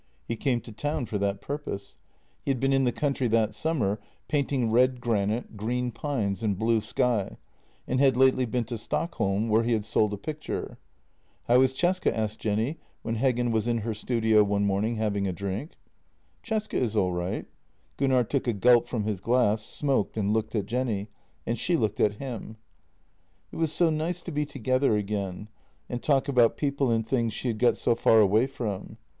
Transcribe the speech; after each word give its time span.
He 0.27 0.35
came 0.35 0.61
to 0.61 0.71
town 0.71 1.05
for 1.05 1.19
that 1.19 1.41
purpose. 1.41 1.95
He 2.43 2.49
had 2.49 2.59
been 2.59 2.73
in 2.73 2.85
the 2.85 2.91
country 2.91 3.27
that 3.27 3.53
summer, 3.53 3.99
painting 4.27 4.71
red 4.71 4.99
granite, 4.99 5.55
green 5.55 5.91
pines, 5.91 6.41
and 6.41 6.57
blue 6.57 6.81
sky, 6.81 7.37
and 7.87 7.99
had 7.99 8.17
lately 8.17 8.45
been 8.45 8.63
to 8.63 8.79
Stockholm, 8.79 9.47
where 9.47 9.61
he 9.61 9.73
had 9.73 9.85
sold 9.85 10.11
a 10.11 10.17
picture." 10.17 10.79
How 11.47 11.61
is 11.61 11.71
Cesca?" 11.71 12.11
asked 12.17 12.39
Jenny, 12.39 12.79
when 13.03 13.15
Heggen 13.17 13.51
was 13.51 13.67
in 13.67 13.77
her 13.81 13.93
studio 13.93 14.43
one 14.43 14.65
morning 14.65 14.95
having 14.95 15.27
a 15.27 15.31
drink." 15.31 15.73
Cesca 16.43 16.79
is 16.79 16.95
all 16.95 17.11
right." 17.13 17.45
Gunnar 17.97 18.23
took 18.23 18.47
a 18.47 18.53
gulp 18.53 18.87
from 18.87 19.03
his 19.03 19.21
glass, 19.21 19.63
smoked, 19.63 20.17
and 20.17 20.33
looked 20.33 20.55
at 20.55 20.65
Jenny, 20.65 21.09
and 21.45 21.59
she 21.59 21.77
looked 21.77 21.99
at 21.99 22.13
him. 22.15 22.57
It 23.51 23.57
was 23.57 23.71
so 23.71 23.91
nice 23.91 24.23
to 24.23 24.31
be 24.31 24.45
together 24.45 24.97
again 24.97 25.47
and 25.87 26.01
talk 26.01 26.27
about 26.27 26.57
people 26.57 26.89
and 26.89 27.07
things 27.07 27.33
she 27.35 27.49
had 27.49 27.59
got 27.59 27.77
so 27.77 27.93
far 27.93 28.19
away 28.19 28.47
from. 28.47 28.97